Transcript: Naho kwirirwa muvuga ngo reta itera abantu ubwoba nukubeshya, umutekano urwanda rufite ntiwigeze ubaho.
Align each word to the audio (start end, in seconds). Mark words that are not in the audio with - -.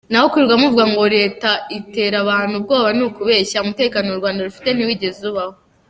Naho 0.11 0.25
kwirirwa 0.31 0.61
muvuga 0.61 0.85
ngo 0.91 1.03
reta 1.17 1.49
itera 1.79 2.15
abantu 2.23 2.53
ubwoba 2.59 2.89
nukubeshya, 2.97 3.61
umutekano 3.65 4.07
urwanda 4.09 4.45
rufite 4.47 4.69
ntiwigeze 4.71 5.21
ubaho. 5.31 5.55